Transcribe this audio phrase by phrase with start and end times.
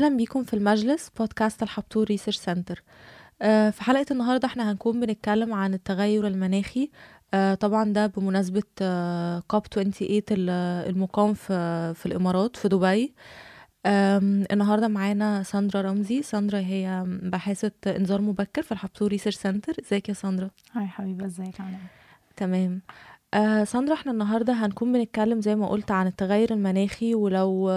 [0.00, 2.82] أهلا بيكم في المجلس بودكاست الحبطور ريسيرش سنتر
[3.42, 6.90] آه، في حلقة النهاردة إحنا هنكون بنتكلم عن التغير المناخي.
[7.34, 8.62] آه، طبعا ده بمناسبة
[9.48, 10.22] كوب 28
[10.88, 13.14] المقام في, في الإمارات في دبي.
[14.52, 16.22] النهارده معانا ساندرا رمزي.
[16.22, 21.60] ساندرا هي باحثة إنذار مبكر في الحبطور ريسيرش سنتر إزيك يا ساندرا؟ hi حبيبة إزيك؟
[21.60, 21.90] عاملة إيه؟
[22.36, 22.80] تمام.
[23.34, 27.70] آه ساندرا إحنا النهارده هنكون بنتكلم زي ما قلت عن التغير المناخي ولو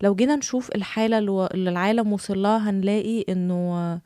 [0.00, 4.00] لو جينا نشوف الحالة الو- اللي العالم وصل لها هنلاقي إنه آه،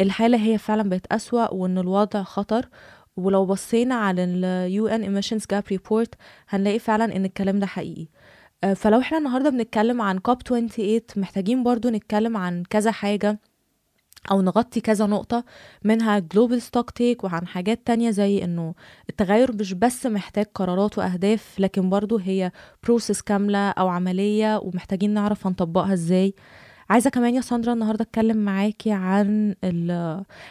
[0.00, 2.68] الحالة هي فعلا بقت أسوأ وان الوضع خطر.
[3.16, 4.44] ولو بصينا على ال
[4.88, 6.08] UN Emissions Gap Report
[6.48, 8.08] هنلاقي فعلا إن الكلام ده حقيقي.
[8.64, 13.40] آه، فلو إحنا النهارده بنتكلم عن كوب 28 محتاجين برضو نتكلم عن كذا حاجة.
[14.30, 15.44] أو نغطي كذا نقطة
[15.84, 18.74] منها global stocktake وعن حاجات تانية زي إنه
[19.10, 22.52] التغير مش بس محتاج قرارات وأهداف لكن برضو هي
[22.84, 26.34] process كاملة أو عملية ومحتاجين نعرف هنطبقها إزاي.
[26.90, 29.54] عايزة كمان يا ساندرا النهاردة أتكلم معاكي عن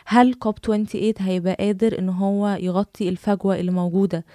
[0.06, 4.26] هل كوب 28 هيبقى قادر إن هو يغطي الفجوة اللي موجودة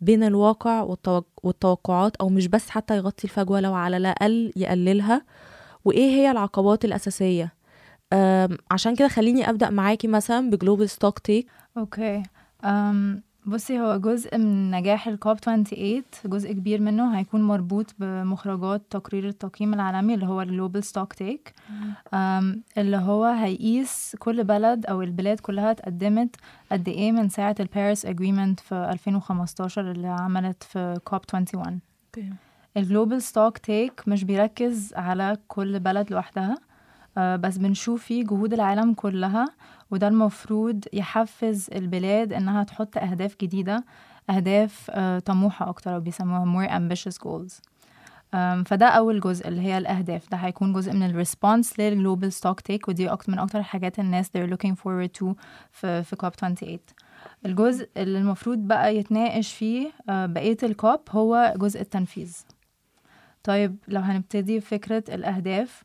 [0.00, 5.22] بين الواقع والتوق- والتوقعات أو مش بس حتى يغطي الفجوة لو على الأقل يقللها؟
[5.84, 7.50] وإيه هي العقبات الأساسية؟ أم،
[8.70, 12.22] عشان كده خليني أبدأ معاكي مثلا ب global stocktake okay.
[12.64, 19.28] أم بصي هو جزء من نجاح الكوب 28 جزء كبير منه هيكون مربوط بمخرجات تقرير
[19.28, 21.54] التقييم العالمي اللي هو ال global stocktake
[22.78, 26.36] اللي هو هيقيس كل بلد أو البلاد كلها اتقدمت
[26.72, 31.80] قد إيه من ساعة ال Paris Agreement في 2015 اللي عملت في كوب 21
[32.76, 36.54] ال global stocktake مش بيركز على كل بلد لوحدها.
[37.16, 39.44] بس بنشوف فيه جهود العالم كلها
[39.90, 43.84] وده المفروض يحفز البلاد إنها تحط أهداف جديدة
[44.30, 47.60] أهداف آه، طموحة أكتر أو بيسموها more ambitious goals.
[48.66, 50.30] فده أول جزء اللي هي الأهداف.
[50.30, 54.28] ده هيكون جزء من ال response لل global stocktake ودي أكتر من أكتر الحاجات الناس
[54.28, 55.26] they're looking forward to
[55.72, 56.78] في في كوب 28
[57.46, 62.36] الجزء اللي المفروض بقى يتناقش فيه آه، بقية الكوب هو جزء التنفيذ.
[63.42, 65.82] طيب لو هنبتدي بفكرة الأهداف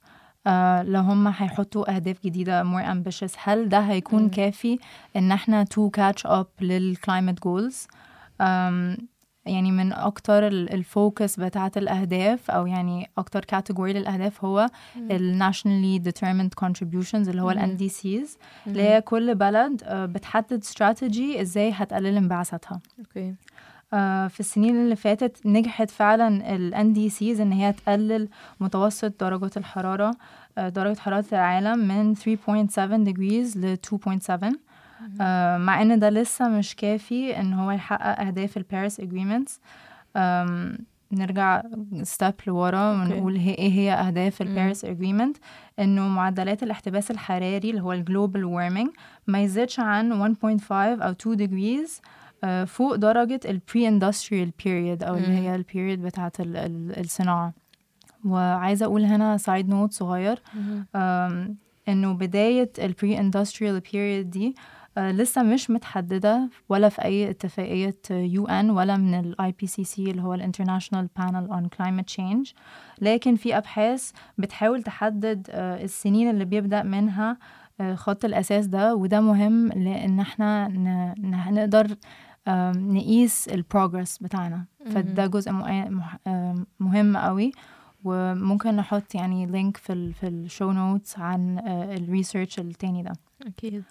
[0.48, 3.32] آه لو هم هيحطوا أهداف جديدة more ambitious.
[3.44, 4.30] هل ده هيكون مم.
[4.30, 4.80] كافي
[5.16, 6.48] إن إحنا to catch up
[7.46, 7.88] goals
[8.42, 9.02] um,
[9.46, 15.40] يعني من أكتر ال- ال focus بتاعة الأهداف أو يعني أكتر category للأهداف هو ال
[15.40, 17.60] nationally determined contributions اللي هو مم.
[17.60, 18.30] ال NDCs
[18.68, 22.82] اللي هي كل بلد آه، بتحدد استراتيجي إزاي هتقلل انبعاثاتها.
[23.00, 23.30] okay.
[23.30, 23.36] آه،
[24.30, 28.30] في السنين اللي فاتت نجحت فعلا ال NDCs إن هي تقلل
[28.60, 30.12] متوسط درجة الحرارة
[30.58, 34.54] آه، درجة حرارة العالم من 3.7 degrees ل 2.7
[35.22, 39.60] آه، مع إن ده لسه مش كافي إن هو يحقق أهداف ال Paris Agreements
[41.12, 41.62] نرجع
[42.04, 42.92] step لورا.
[42.92, 44.42] ونقول هي إيه هي أهداف.
[44.42, 45.38] ال Paris Agreement
[45.80, 48.90] إنه معدلات الاحتباس الحراري اللي هو ال global warming
[49.28, 52.25] ما يزيدش عن 1.5 أو 2 degrees آه،
[52.66, 55.28] فوق درجة ال pre-industrial period أو اللي.
[55.28, 57.54] هي ال period بتاعة ال- ال- الصناعة.
[58.26, 60.42] وعايزة أقول هنا side note صغير
[61.90, 64.56] إنه بداية ال pre-industrial period دي
[64.98, 70.34] آه، لسه مش متحددة ولا في أي اتفاقية UN ولا من ال IPCC اللي هو
[70.34, 72.54] ال International Panel on Climate Change.
[73.02, 77.38] لكن في أبحاث بتحاول تحدد آه، السنين اللي بيبدأ منها آه،
[77.96, 80.68] خط الأساس ده وده مهم لأن إحنا
[81.52, 81.88] نقدر
[82.76, 84.66] نقيس البروجرس بتاعنا.
[84.92, 85.52] فده جزء
[86.80, 87.52] مهم قوي.
[88.04, 93.14] وممكن نحط يعني link في ال في ال show notes عن ال research التاني ده.
[93.48, 93.84] أكيد.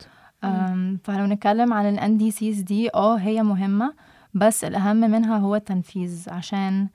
[1.04, 3.94] فلو نتكلم عن ال NDCs دي آه هي مهمة
[4.34, 6.88] بس الأهم منها هو التنفيذ عشان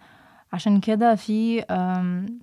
[0.54, 1.62] عشان كده في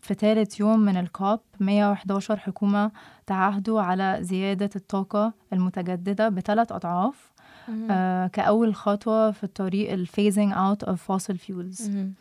[0.02, 2.90] في ثالث يوم من ال COP 111 حكومة
[3.26, 7.32] تعهدوا على زيادة الطاقة المتجددة بثلاث أضعاف
[7.90, 11.88] آه، كأول خطوة في الطريق ال phasing out of fossil fuels.
[11.90, 12.14] مهم.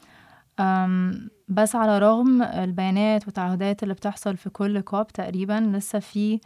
[0.60, 6.40] أم، بس على رغم البيانات والتعهدات اللي بتحصل في كل COP تقريبا لسه في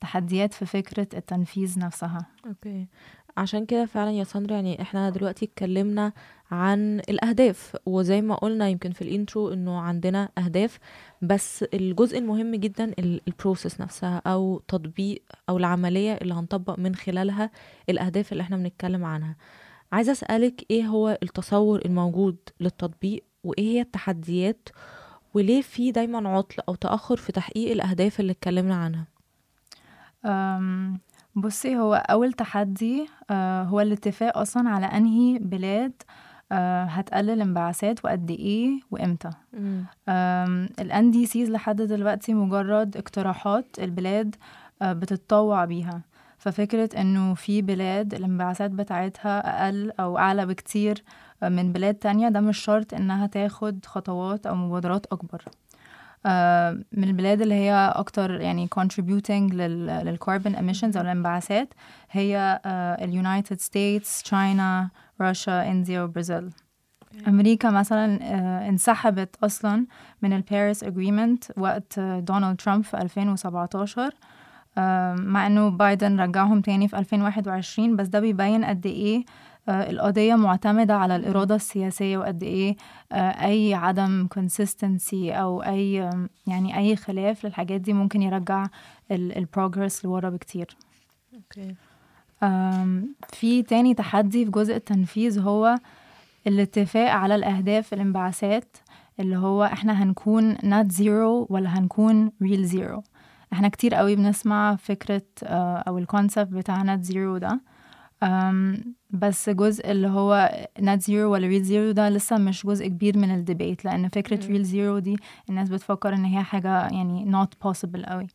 [0.00, 2.18] تحديات في فكرة التنفيذ نفسها.
[2.46, 2.86] okay.
[3.36, 6.12] عشان كده فعلا يا ساندرا يعني إحنا دلوقتي اتكلمنا
[6.50, 7.76] عن الأهداف.
[7.86, 10.78] وزي ما قلنا يمكن في ال intro إنه عندنا أهداف
[11.22, 12.92] بس الجزء المهم جدا
[13.28, 17.50] ال process نفسها أو تطبيق أو العملية اللي هنطبق من خلالها
[17.88, 19.36] الأهداف اللي إحنا بنتكلم عنها.
[19.92, 24.68] عايزة أسألك إيه هو التصور الموجود للتطبيق وإيه هي التحديات
[25.34, 29.06] وليه في دايما عطل أو تأخر في تحقيق الأهداف اللي اتكلمنا عنها؟
[31.36, 35.92] بصي هو أول تحدي آه، هو الاتفاق أصلا على أنهي بلاد
[36.52, 39.30] هتقلل انبعاثات وقد إيه وإمتى.
[39.52, 39.84] مم.
[40.80, 44.36] ال NDCs لحد دلوقتي مجرد اقتراحات البلاد
[44.82, 46.00] آه، بتتطوع بيها.
[46.38, 51.04] ففكرة إنه في بلاد الانبعاثات بتاعتها أقل أو أعلى بكتير
[51.42, 55.42] آه، من بلاد تانية ده مش شرط إنها تاخد خطوات أو مبادرات أكبر.
[55.46, 55.50] آه،
[56.92, 61.74] من البلاد اللي هي أكتر يعني contributing لل لل carbon emissions أو الانبعاثات
[62.10, 62.60] هي
[63.02, 66.50] ال United States China روسيا India وبرازيل
[67.28, 69.86] أمريكا مثلا آه، انسحبت أصلا
[70.22, 74.14] من ال Paris Agreement وقت آه، دونالد ترامب في 2017
[74.78, 79.24] آه، مع إنه بايدن رجعهم تاني في 2021 بس ده بيبين قد إيه آه،
[79.68, 82.76] القضية معتمدة على الإرادة السياسية وقد إيه
[83.12, 83.16] آه،
[83.46, 86.10] أي عدم consistency أو أي
[86.46, 88.66] يعني أي خلاف للحاجات دي ممكن يرجع
[89.10, 90.76] ال progress لورا بكتير.
[93.32, 95.74] في تاني تحدي في جزء التنفيذ هو
[96.46, 98.76] الاتفاق على الأهداف الانبعاثات
[99.20, 103.00] اللي هو إحنا هنكون net zero ولا هنكون real zero.
[103.52, 107.60] إحنا كتير قوي بنسمع فكرة آه، أو الكونسبت بتاع net zero ده.
[109.18, 113.34] بس جزء اللي هو net zero ولا real zero ده لسه مش جزء كبير من
[113.34, 113.80] الديبيت
[114.14, 114.56] فكرة مم.
[114.64, 115.16] real zero دي
[115.50, 118.26] الناس بتفكر إن هي حاجة يعني not possible قوي.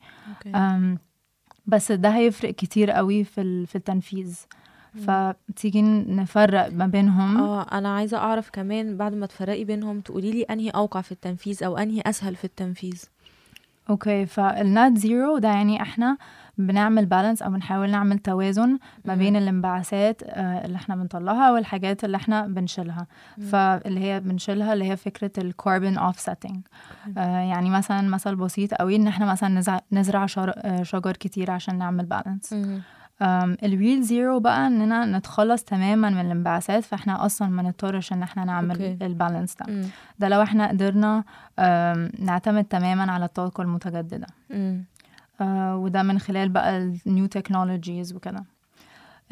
[1.65, 4.37] بس ده هيفرق كتير قوي في ال- في التنفيذ.
[5.07, 10.43] فتيجي نفرق ما بينهم؟ آه أنا عايزة أعرف كمان بعد ما تفرقي بينهم تقولي لي
[10.43, 13.03] أنهي أوقع في التنفيذ أو أنهي أسهل في التنفيذ.
[13.89, 16.17] okay فال net zero ده يعني إحنا
[16.57, 22.17] بنعمل balance أو بنحاول نعمل توازن ما بين الانبعاثات آه، اللي إحنا بنطلعها والحاجات اللي
[22.17, 23.07] إحنا بنشيلها
[23.51, 26.67] فاللي هي بنشيلها اللي هي فكرة ال carbon offsetting
[27.15, 32.55] يعني مثلا مثل بسيط قوي إن إحنا مثلا نزرع آه، شجر كتير عشان نعمل balance.
[33.63, 38.45] ال real zero بقى إننا نتخلص تماما من الانبعاثات فاحنا أصلا ما نضطرش إن إحنا
[38.45, 39.05] نعمل okay.
[39.05, 39.83] ال balance ده مم.
[40.19, 41.23] ده لو إحنا قدرنا
[42.19, 44.85] نعتمد تماما على الطاقة المتجددة مم.
[45.41, 46.77] آه، وده من خلال بقى
[47.07, 48.43] ال new technologies وكده.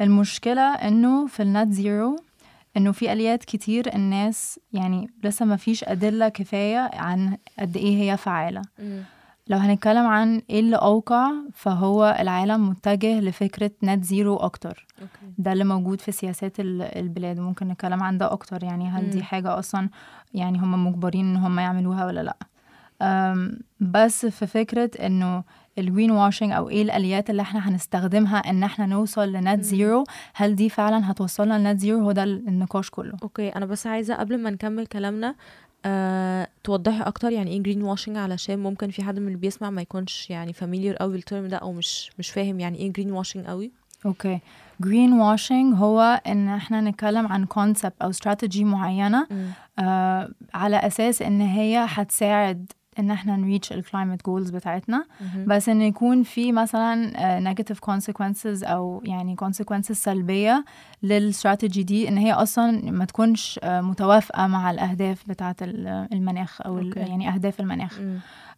[0.00, 2.16] المشكلة إنه في ال net zero
[2.76, 8.16] إنه في آليات كتير الناس يعني لسه ما فيش أدلة كفاية عن قد إيه هي
[8.16, 8.62] فعالة.
[8.78, 9.02] مم.
[9.48, 14.86] لو هنتكلم عن إيه اللي أوقع فهو العالم متجه لفكرة net zero أكتر.
[15.02, 15.32] okay.
[15.38, 17.40] ده اللي موجود في سياسات ال- البلاد.
[17.40, 19.22] ممكن نتكلم عن ده أكتر يعني هل دي مم.
[19.22, 19.88] حاجة أصلا
[20.34, 22.36] يعني هم مجبرين إن هم يعملوها ولا لأ.
[23.80, 25.42] بس في فكرة إنه
[25.78, 29.62] ال greenwashing أو إيه الآليات اللي إحنا هنستخدمها إن إحنا نوصل ل net.
[29.64, 30.04] zero
[30.34, 33.12] هل دي فعلا هتوصلنا ل net zero؟ هو ده النقاش كله.
[33.22, 35.34] okay أنا بس عايزة قبل ما نكمل كلامنا
[35.84, 40.30] آه، توضحي أكتر يعني إيه greenwashing علشان ممكن في حد من اللي بيسمع ما يكونش
[40.30, 43.70] يعني familiar قوي بال term ده أو مش مش فاهم يعني إيه greenwashing قوي
[44.06, 44.38] okay.
[44.80, 49.46] greenwashing هو إن إحنا نتكلم عن concept أو استراتيجي معينة مم.
[49.78, 55.04] آه على أساس إن هي هتساعد إن إحنا ن reach ال climate goals بتاعتنا.
[55.46, 60.64] بس إن يكون في مثلا آه، negative consequences أو يعني consequences سلبية
[61.02, 66.78] للاستراتيجي دي إن هي أصلا ما تكونش آه، متوافقة مع الأهداف بتاعه ال- المناخ أو
[66.78, 67.00] okay.
[67.00, 68.00] يعني أهداف المناخ.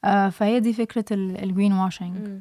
[0.05, 2.41] آه، فهي دي فكرة ال greenwashing.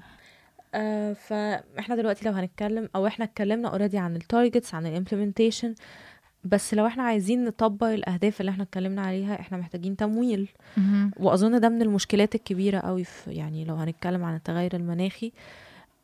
[0.73, 5.75] آه فإحنا دلوقتي لو هنتكلم أو إحنا اتكلمنا already عن ال targets عن ال implementation
[6.43, 10.49] بس لو إحنا عايزين نطبق الأهداف اللي إحنا اتكلمنا عليها إحنا محتاجين تمويل.
[11.17, 15.31] وأظن ده من المشكلات الكبيرة قوي في يعني لو هنتكلم عن التغير المناخي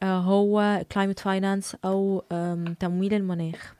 [0.03, 2.23] آه هو climate finance أو
[2.79, 3.73] تمويل المناخ.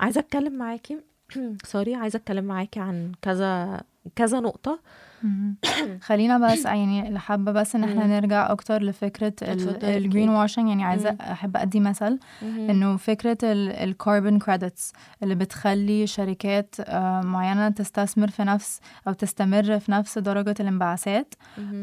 [0.00, 0.98] عايزة أتكلم معاكي
[1.64, 3.80] sorry عايزة أتكلم معاكي عن كذا
[4.16, 4.80] كذا نقطة
[6.06, 8.06] خلينا بس يعني حابة بس إن إحنا.
[8.06, 10.28] نرجع أكتر لفكرة اتفضلي ال green.
[10.28, 11.16] washing يعني عايزة مم.
[11.20, 12.70] أحب أدي مثل مهم.
[12.70, 19.78] إنه فكرة ال carbon credits اللي بتخلي شركات آه، معينة تستثمر في نفس أو تستمر
[19.78, 21.34] في نفس درجة الانبعاثات.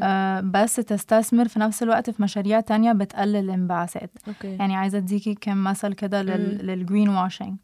[0.02, 4.10] آه، بس تستثمر في نفس الوقت في مشاريع تانية بتقلل الانبعاثات
[4.58, 7.56] يعني عايزة أديكي كم مثل كده لل green washing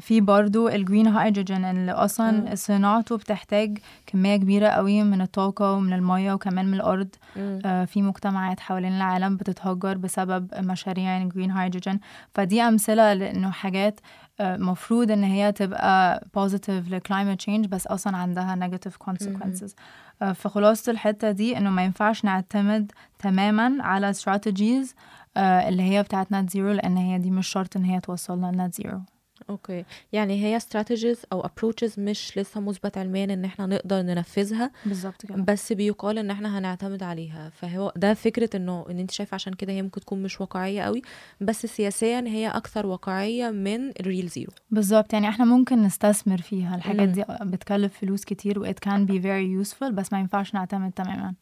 [0.00, 2.54] في برضو ال green hydrogen اللي أصلا.
[2.54, 7.08] صناعته بتحتاج كمية كبيرة قوي من الطاقة ومن المية وكمان من الأرض.
[7.36, 7.58] مم.
[7.66, 12.00] آه، في مجتمعات حوالين العالم بتتهجر بسبب مشاريع ال green hydrogen
[12.34, 14.00] فدي أمثلة لأنه حاجات
[14.40, 19.74] آه، مفروض إن هي تبقى positive لclimate change بس أصلا عندها negative consequences.
[20.22, 24.94] آه، فخلاصة الحتة دي إنه ما ينفعش نعتمد تماما على strategies
[25.36, 28.82] آه، اللي هي بتاعت net zero لأن هي دي مش شرط إن هي توصلنا net
[28.82, 29.15] zero.
[29.50, 29.84] okay.
[30.12, 35.42] يعني هي strategies أو approaches مش لسه مثبت علميا إن إحنا نقدر ننفذها بالظبط كده.
[35.42, 37.50] بس بيقال إن إحنا هنعتمد عليها.
[37.50, 41.02] فهو ده فكرة إنه إن أنت شايف عشان كده هي ممكن تكون مش واقعية قوي
[41.40, 45.12] بس سياسيا هي أكثر واقعية من ال real zero بالظبط.
[45.12, 46.76] يعني إحنا ممكن نستثمر فيها.
[46.76, 47.08] الحاجات.
[47.08, 51.34] دي بتكلف فلوس كتير و it can be very useful بس ما ينفعش نعتمد تماما.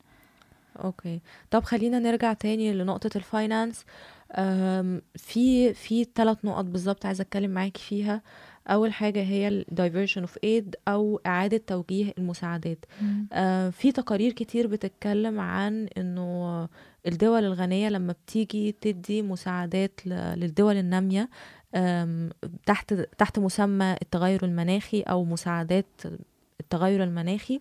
[0.85, 1.21] okay.
[1.50, 3.85] طب خلينا نرجع تاني لنقطة ال finance
[5.17, 8.23] في في ثلاث نقط بالظبط عايزة أتكلم معاكي فيها.
[8.69, 12.85] أول حاجة هي ال diversion of aid أو إعادة توجيه المساعدات.
[13.33, 16.69] آه، في تقارير كتير بتتكلم عن إنه
[17.07, 21.29] الدول الغنية لما بتيجي تدي مساعدات للدول النامية
[21.75, 22.31] آم،
[22.67, 25.87] تحت تحت مسمى التغير المناخي أو مساعدات
[26.75, 27.61] التغير المناخي.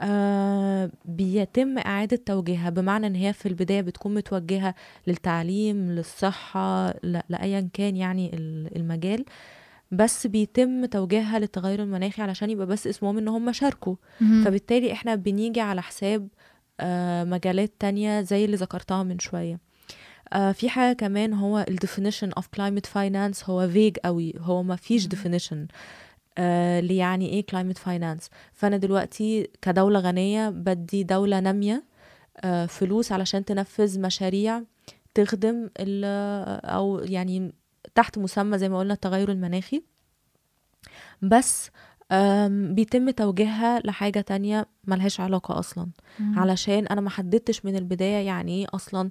[0.00, 4.74] آه بيتم إعادة توجيهها بمعنى إن هي في البداية بتكون متوجهة
[5.06, 6.94] للتعليم للصحة
[7.28, 9.24] لأيا كان يعني ال- المجال
[9.92, 13.96] بس بيتم توجيهها للتغير المناخي علشان يبقى بس اسمهم إن هم شاركوا.
[14.44, 16.28] فبالتالي إحنا بنيجي على حساب
[16.80, 19.58] آه مجالات تانية زي اللي ذكرتها من شوية
[20.32, 24.76] آه في حاجة كمان هو ال definition of climate finance هو vague قوي هو ما
[24.76, 25.56] فيش definition
[26.38, 28.28] اللي يعني إيه climate finance.
[28.52, 31.84] فأنا دلوقتي كدولة غنية بدي دولة نامية
[32.40, 34.62] آه فلوس علشان تنفذ مشاريع
[35.14, 35.70] تخدم
[36.64, 37.52] أو يعني
[37.94, 39.82] تحت مسمى زي ما قلنا التغير المناخي.
[41.22, 41.70] بس
[42.48, 45.88] بيتم توجيهها لحاجة تانية ملهاش علاقة أصلا.
[46.20, 46.38] مم.
[46.38, 49.10] علشان أنا ما حددتش من البداية يعني إيه أصلا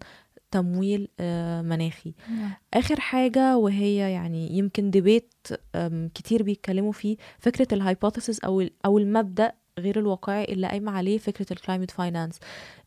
[0.52, 2.78] تمويل آه، مناخي Yeah.
[2.78, 5.34] آخر حاجة وهي يعني يمكن ديبيت
[6.14, 11.46] كتير بيتكلموا فيه فكرة ال hypothesis أو أو المبدأ غير الواقعي اللي قايمة عليه فكرة
[11.54, 12.40] ال climate finance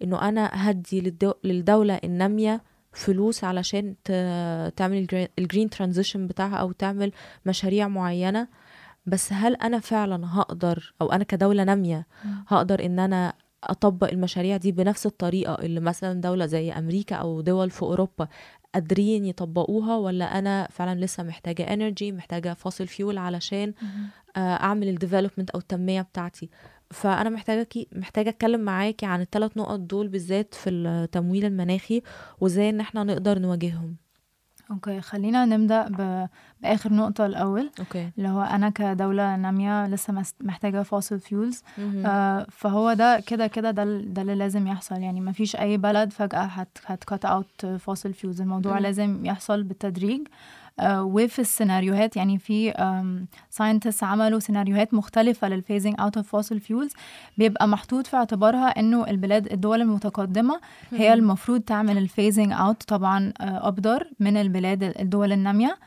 [0.03, 2.63] إنه أنا هدي للدو للدولة النامية
[2.93, 5.07] فلوس علشان ت- تعمل
[5.39, 7.13] ال green transition بتاعها أو تعمل
[7.47, 8.49] مشاريع معينة
[9.07, 12.07] بس هل أنا فعلا هقدر أو أنا كدولة نامية.
[12.49, 13.33] هقدر إن أنا
[13.65, 18.29] أطبق المشاريع دي بنفس الطريقة اللي مثلا دولة زي أمريكا أو دول في أوروبا
[18.75, 23.75] قادرين يطبقوها ولا أنا فعلا لسه محتاجة energy محتاجة fossil fuel علشان.
[24.37, 26.51] آه، أعمل ال development أو التنمية بتاعتي
[26.91, 32.03] فأنا محتاجه محتاجة أتكلم معاكي عن الثلاث نقط دول بالذات في التمويل المناخي
[32.41, 33.97] وإزاي إن إحنا نقدر نواجههم
[34.71, 36.27] okay خلينا نبدأ ب...
[36.63, 37.71] بآخر نقطة الأول.
[37.79, 38.11] okay.
[38.19, 41.63] اللي هو أنا كدولة نامية لسه محتاجة fossil fuels.
[42.07, 44.95] آه فهو ده كده كده ده, ده اللي لازم يحصل.
[44.99, 48.79] يعني ما فيش أي بلد فجأة هت هت cut out fossil fuels الموضوع مم.
[48.79, 50.21] لازم يحصل بالتدريج.
[50.85, 52.73] وفي السيناريوهات يعني في
[53.51, 56.93] scientists عملوا سيناريوهات مختلفة لل phasing out of fossil fuels
[57.39, 60.61] بيبقى محطوط في اعتبارها إنه البلاد الدول المتقدمة
[60.91, 61.13] هي.
[61.15, 65.79] المفروض تعمل ال phasing out طبعا آه، أبدر من البلاد الدول النامية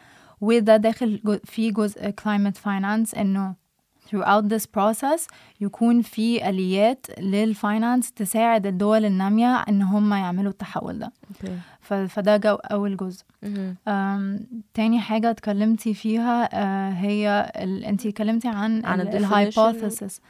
[0.41, 3.62] وده داخل في جزء climate finance إنه
[4.13, 5.27] throughout this process
[5.61, 11.11] يكون في آليات لل finance تساعد الدول النامية إن هم يعملوا التحول ده.
[11.81, 13.23] ف- فده جو أول جزء.
[13.43, 13.75] مهم.
[13.87, 14.39] أم،
[14.73, 17.85] تاني حاجة اتكلمتي فيها آه، هي ال...
[17.85, 20.21] انتي اتكلمتي عن, عن ال- ال ال hypothesis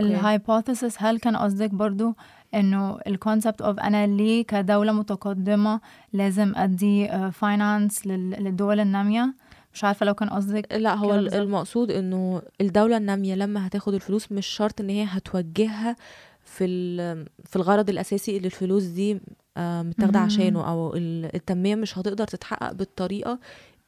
[0.00, 2.14] ال hypothesis هل كان قصدك برضو
[2.54, 5.80] إنه ال concept of أنا ليه كدولة متقدمة
[6.12, 9.34] لازم أدي finance للدول النامية؟
[9.74, 11.34] مش عارفة لو كان قصدك لا هو ال-.
[11.34, 15.96] المقصود إنه الدولة النامية لما هتاخد الفلوس مش شرط إن هي هتوجهها
[16.44, 19.20] في ال- في الغرض الأساسي اللي الفلوس دي
[19.56, 20.26] آه، متاخدة مهم.
[20.26, 23.38] عشانه أو ال- التنمية مش هتقدر تتحقق بالطريقة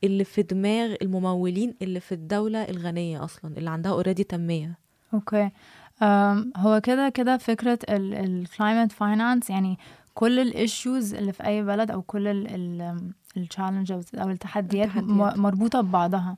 [0.05, 4.79] اللي في دماغ الممولين اللي في الدولة الغنية أصلا اللي عندها already تنمية
[5.15, 5.51] okay
[6.57, 9.79] هو كده كده فكرة ال climate finance يعني
[10.15, 12.27] كل ال issues اللي في أي بلد أو كل
[13.37, 15.39] ال challenges أو التحديات م- التحديات.
[15.39, 16.37] مربوطة ببعضها.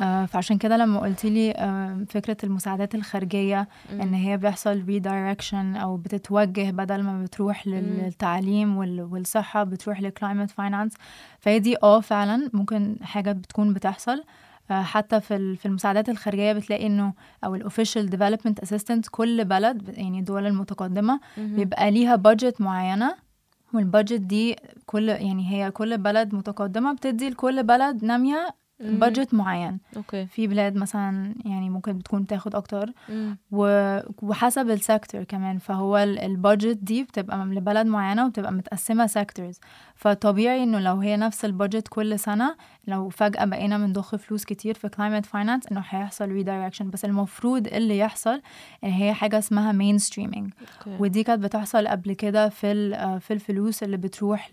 [0.00, 5.96] آه، فعشان كده لما قلت لي آه، فكرة المساعدات الخارجية إن هي بيحصل redirection أو
[5.96, 7.72] بتتوجه بدل ما بتروح مم.
[7.74, 10.92] للتعليم وال- والصحة بتروح لل climate finance
[11.38, 14.24] فهي دي آه فعلا ممكن حاجة بتكون بتحصل.
[14.70, 17.12] آه، حتى في في المساعدات الخارجية بتلاقي إنه
[17.44, 23.14] أو ال official development assistance كل بلد يعني الدول المتقدمة بيبقى ليها budget معينة
[23.74, 29.78] وال budget دي كل يعني هي كل بلد متقدمة بتدي لكل بلد نامية budget معين.
[29.96, 30.26] okay.
[30.26, 32.92] في بلاد مثلا يعني ممكن بتكون بتاخد أكتر.
[33.08, 33.38] مم.
[33.52, 39.58] و- وحسب ال sector كمان فهو ال budget دي بتبقى لبلد معينة وبتبقى متقسمة sectors
[40.04, 44.88] فطبيعي إنه لو هي نفس البادجت كل سنة لو فجأة بقينا بنضخ فلوس كتير في
[44.88, 46.82] climate finance إنه هيحصل redirection.
[46.82, 48.42] بس المفروض اللي يحصل
[48.84, 50.50] إن هي حاجة اسمها mainstreaming.
[51.00, 54.50] ودي كانت بتحصل قبل كده في ال- في الفلوس اللي بتروح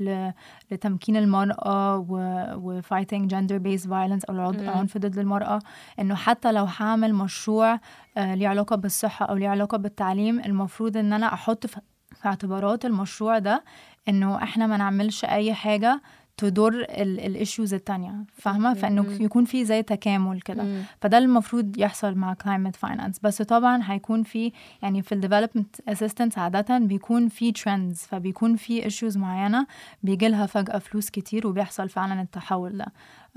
[0.72, 5.60] لتمكين المرأة و fighting gender based violence أو العنف- ضد المرأة.
[6.00, 7.80] إنه حتى لو هعمل مشروع
[8.18, 11.82] آه، ليه علاقة بالصحة أو ليه علاقة بالتعليم المفروض إن أنا أحط في
[12.16, 13.64] في اعتبارات المشروع ده
[14.10, 16.02] إنه إحنا ما نعملش أي حاجة
[16.38, 19.26] تضر الايشوز التانية فاهمة مم.
[19.26, 20.64] يكون في زي تكامل كده.
[21.02, 26.38] فده المفروض يحصل مع climate finance بس طبعا هيكون في يعني في ال development assistance
[26.38, 29.68] عادة بيكون في trends فبيكون في issues معينة
[30.04, 32.86] بيجي لها فجأة فلوس كتير وبيحصل فعلا التحول ده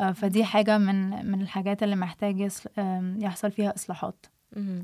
[0.00, 3.74] آه، فدي حاجة من من الحاجات اللي محتاج يحصل فيها.
[4.56, 4.82] آم،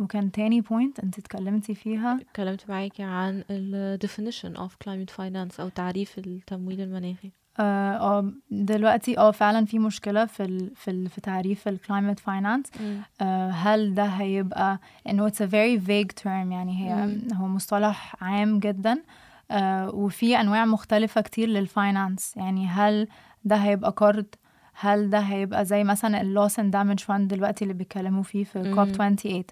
[0.00, 2.20] وكان تاني point انت اتكلمتي فيها.
[2.20, 7.30] اتكلمت معاكي عن ال definition of climate finance أو تعريف التمويل المناخي.
[7.58, 12.20] آه آه، دلوقتي آه فعلا في مشكلة في ال في ال في تعريف ال climate
[12.20, 12.80] finance.
[13.20, 17.34] آه، هل ده هيبقى انه it's a very vague term يعني هي مم.
[17.34, 19.02] هو مصطلح عام جدا.
[19.50, 23.08] آه، وفي أنواع مختلفة كتير للفاينانس يعني هل
[23.44, 24.26] ده هيبقى قرض
[24.74, 28.74] هل ده هيبقى زي مثلا ال loss and damage fund دلوقتي اللي بيتكلموا فيه في.
[28.74, 29.44] كوب 28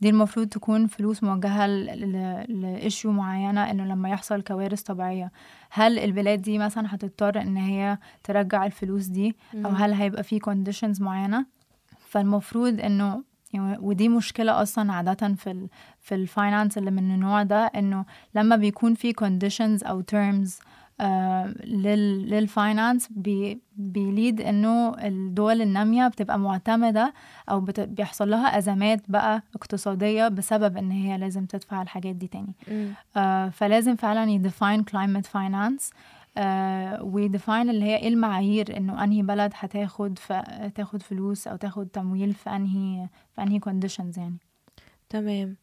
[0.00, 1.66] دي المفروض تكون فلوس موجهة
[2.46, 5.32] ل issue معينة إنه لما يحصل كوارث طبيعية.
[5.70, 11.00] هل البلاد دي مثلا هتضطر إن هي ترجع الفلوس دي؟ أو هل هيبقى في conditions
[11.00, 11.46] معينة؟
[12.08, 15.68] فالمفروض إنه يعني ودي مشكلة أصلا عادة في ال
[16.00, 18.04] في ال finance اللي من النوع ده إنه
[18.34, 20.58] لما بيكون في terms آه لل
[21.64, 27.14] لل finance بي بي lead إنه الدول النامية بتبقى معتمدة
[27.50, 32.54] أو بت بيحصل لها أزمات بقى اقتصادية بسبب إن هي لازم تدفع الحاجات دي تاني.
[33.16, 35.92] آه فلازم فعلا ي define climate finance.
[36.36, 40.32] آه وي define اللي هي إيه المعايير إنه أنهي بلد هتاخد ف...
[40.74, 44.36] تاخد فلوس أو تاخد تمويل في أنهي في أنهي conditions يعني.
[45.08, 45.56] تمام.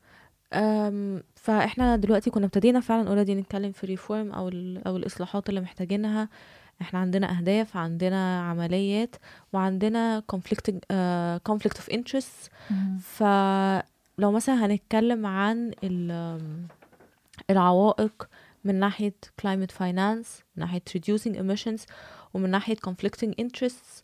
[0.55, 5.61] أم فإحنا دلوقتي كنا ابتدينا فعلا already نتكلم في reform أو ال أو الإصلاحات اللي
[5.61, 6.29] محتاجينها.
[6.81, 9.15] إحنا عندنا أهداف عندنا عمليات
[9.53, 11.95] وعندنا conflict uh, conflict of
[12.99, 16.65] فلو مثلا هنتكلم عن ال-
[17.49, 18.29] العوائق
[18.63, 21.81] من ناحية climate finance من ناحية reducing emissions
[22.33, 24.03] ومن ناحية conflicting interests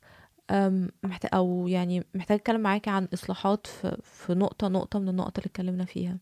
[1.03, 5.47] محتاج أو يعني محتاج أتكلم معاكي عن إصلاحات في, في نقطة نقطة من النقط اللي
[5.47, 6.17] اتكلمنا فيها.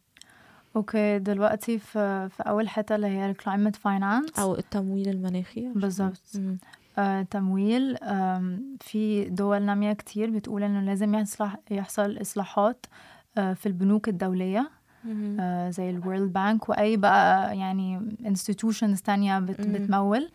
[0.75, 6.21] أوكي دلوقتي في في أول حتة اللي هي climate finance أو التمويل المناخي بالظبط.
[6.97, 7.97] آه تمويل
[8.81, 12.85] في دول نامية كتير بتقول إنه لازم يصلح يحصل إصلاحات
[13.37, 14.69] آه في البنوك الدولية.
[15.39, 19.61] آه، زي ال World Bank وأي بقى يعني institutions تانية بت.
[19.61, 20.29] بتمول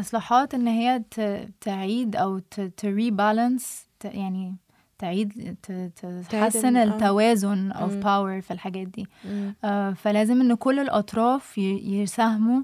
[0.00, 2.38] إصلاحات إن هي ت- تعيد أو
[2.76, 4.56] ت rebalance يعني
[4.98, 5.56] تعيد
[6.30, 6.84] تحسن آه.
[6.84, 8.00] التوازن مم.
[8.02, 9.06] power في الحاجات دي.
[9.64, 12.62] آه، فلازم إن كل الأطراف يساهموا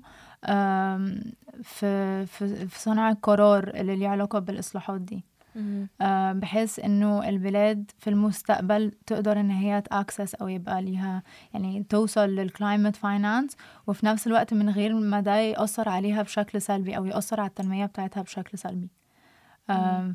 [1.63, 5.25] في في صنع القرار اللي ليه علاقة بالإصلاحات دي.
[6.01, 11.85] آه، بحيث إنه البلاد في المستقبل تقدر إن هي ت access أو يبقى ليها يعني
[11.89, 16.97] توصل لل climate finance وفي نفس الوقت من غير ما ده يأثر عليها بشكل سلبي
[16.97, 18.89] أو يأثر على التنمية بتاعتها بشكل سلبي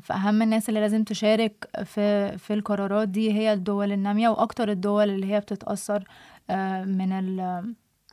[0.02, 5.34] فأهم الناس اللي لازم تشارك في في القرارات دي هي الدول النامية وأكتر الدول اللي
[5.34, 6.04] هي بتتأثر
[6.84, 7.36] من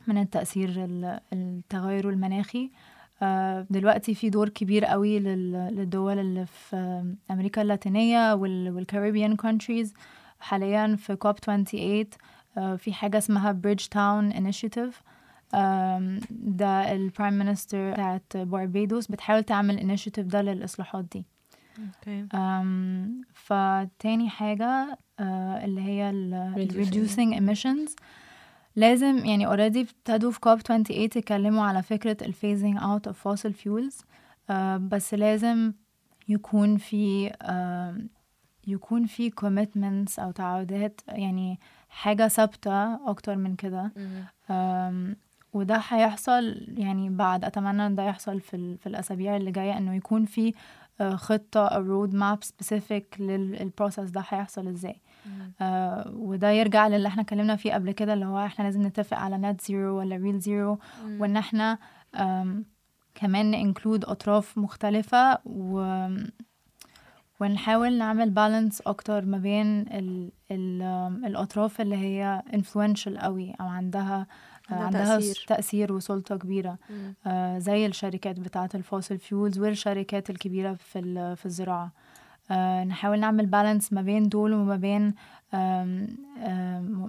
[0.06, 2.70] من التأثير ال- التغير المناخي.
[3.70, 9.94] دلوقتي في دور كبير قوي لل- للدول اللي في أمريكا اللاتينية وال Caribbean countries
[10.40, 12.06] حاليا في COP 28
[12.58, 15.02] آه، في حاجة اسمها Bridgetown Initiative
[16.30, 21.24] ده ال prime minister بتاعت باربيدوس بتحاول تعمل initiative ده للإصلاحات دي.
[21.78, 22.26] okay.
[23.34, 26.54] فتاني حاجة آه، اللي هي ال
[26.86, 27.38] Reducing.
[27.40, 27.94] emissions.
[28.76, 33.52] لازم يعني already ابتدوا في COP 28 يتكلموا على فكرة ال phasing out of fossil
[33.52, 34.04] fuels.
[34.50, 35.72] آه، بس لازم
[36.28, 37.32] يكون في
[38.66, 41.58] يكون في commitments أو تعهدات يعني
[41.88, 43.92] حاجة ثابتة أكتر من كده.
[45.52, 49.94] وده هيحصل يعني بعد أتمنى إن ده يحصل في ال- في الأسابيع اللي جاية إنه
[49.94, 50.54] يكون في
[51.00, 55.52] آه، خطة أو road map specific لل process ده هيحصل إزاي مم.
[55.60, 59.38] آه، وده يرجع للي إحنا اتكلمنا فيه قبل كده اللي هو إحنا لازم نتفق على
[59.38, 60.78] net zero ولا real zero.
[61.20, 61.78] وإن إحنا
[63.14, 66.06] كمان include أطراف مختلفة و
[67.40, 70.82] ونحاول نعمل balance أكتر ما بين ال ال
[71.26, 74.26] الأطراف اللي هي influential قوي أو عندها آه،
[74.70, 75.44] عندها تأثير.
[75.48, 76.78] تأثير, وسلطة كبيرة.
[76.90, 77.14] مم.
[77.26, 81.92] آه، زي الشركات بتاعة ال fossil fuels والشركات الكبيرة في ال- في الزراعة.
[82.50, 85.14] آه، نحاول نعمل balance ما بين دول وما بين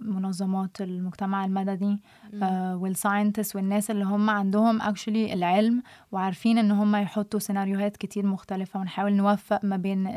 [0.02, 2.00] منظمات المجتمع المدني
[2.44, 8.26] آه، وال scientists والناس اللي هم عندهم actually العلم وعارفين إن هم يحطوا سيناريوهات كتير
[8.26, 10.08] مختلفة ونحاول نوفق ما بين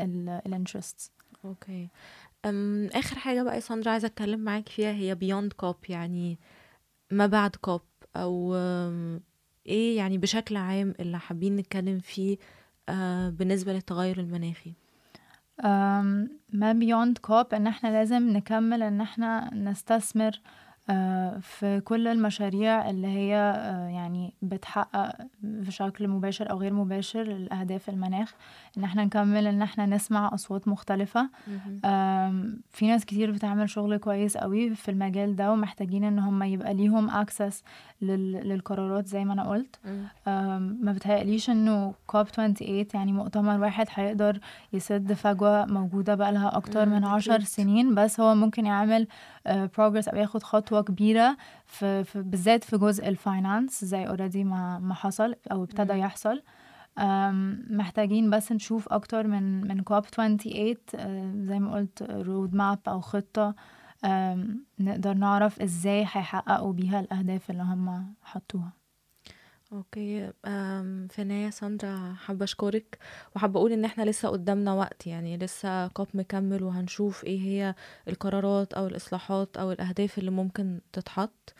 [0.45, 1.11] ال interests
[1.45, 1.89] okay
[2.95, 6.39] آخر حاجة بقى يا ساندرا عايزة أتكلم معاك فيها هي beyond COP يعني
[7.13, 7.81] ما بعد COP
[8.15, 8.55] أو
[9.65, 12.37] إيه يعني بشكل عام اللي حابين نتكلم فيه
[12.89, 14.73] آه بالنسبة للتغير المناخي؟
[16.53, 20.41] ما beyond COP إن إحنا لازم نكمل إن إحنا نستثمر
[21.41, 28.33] في كل المشاريع اللي هي آه، يعني بتحقق بشكل مباشر أو غير مباشر الاهداف المناخ
[28.77, 31.29] إن إحنا نكمل إن إحنا نسمع أصوات مختلفة.
[31.85, 36.73] آم، في ناس كتير بتعمل شغل كويس قوي في المجال ده ومحتاجين إن هم يبقى
[36.73, 37.63] ليهم access
[38.01, 39.79] للقرارات زي ما أنا قلت.
[40.81, 44.39] ما بتهيأليش إنه COP 28 يعني مؤتمر واحد هيقدر
[44.73, 47.39] يسد فجوة موجودة بقالها أكتر مم، من عشر.
[47.39, 49.07] سنين بس هو ممكن يعمل
[49.77, 54.79] progress أو ياخد خطوة كبيرة في, في بالذات في جزء ال finance زي already ما
[54.79, 55.93] ما حصل أو ابتدى.
[55.93, 56.41] يحصل
[57.69, 63.01] محتاجين بس نشوف أكتر من من COP 28 أه، زي ما قلت road map أو
[63.01, 63.55] خطة
[64.05, 68.71] أم، نقدر نعرف إزاي هيحققوا بيها الأهداف اللي هم حطوها
[69.73, 72.97] okay أم في النهايه ساندرا حابة أشكرك.
[73.35, 77.75] وحابة أقول إن إحنا لسه قدامنا وقت يعني لسه COP مكمل وهنشوف إيه هي
[78.07, 81.53] القرارات أو الإصلاحات أو الأهداف اللي ممكن تتحط.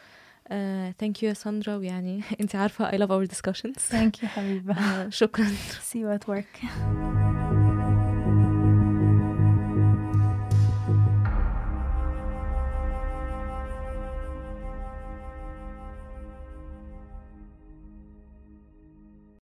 [1.00, 3.94] thank you يا ساندرا ويعني انت عارفة I love our discussions.
[3.94, 4.74] You حبيبة.
[4.74, 5.46] آه، شكرا.
[5.92, 6.66] See you at work.